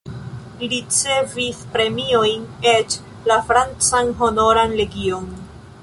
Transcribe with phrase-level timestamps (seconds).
[0.61, 2.97] Li ricevis premiojn, eĉ
[3.33, 5.31] la francan Honoran legion.